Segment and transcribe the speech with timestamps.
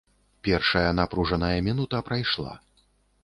[0.45, 2.53] Першая напружаная мінута прайшла.